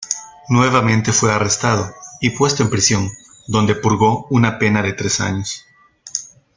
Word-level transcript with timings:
Nuevamente 0.49 1.11
fue 1.13 1.31
arrestado 1.31 1.93
y 2.19 2.31
puesto 2.31 2.63
en 2.63 2.71
prisión, 2.71 3.11
donde 3.45 3.75
purgó 3.75 4.25
una 4.31 4.57
pena 4.57 4.81
de 4.81 4.93
tres 4.93 5.19
años. 5.21 5.67